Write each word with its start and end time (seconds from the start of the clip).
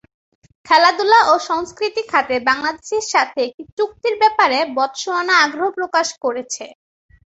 খেলাধুলা 0.65 1.19
ও 1.31 1.43
সংস্কৃতি 1.49 2.01
খাতে 2.11 2.35
বাংলাদেশের 2.49 3.05
সাথে 3.13 3.39
একটি 3.47 3.63
চুক্তির 3.77 4.15
ব্যাপারে 4.21 4.57
বতসোয়ানা 4.77 5.35
আগ্রহ 5.45 5.67
প্রকাশ 5.77 6.07
করেছে। 6.23 6.65